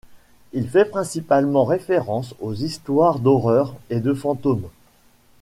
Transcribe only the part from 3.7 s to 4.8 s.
et de fantômes.